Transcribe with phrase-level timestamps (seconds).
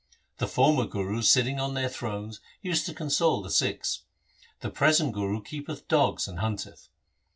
[0.39, 4.01] The former Gurus sitting on their thrones used to console the Sikhs;
[4.61, 6.89] the present Guru keepeth dogs and hunteth.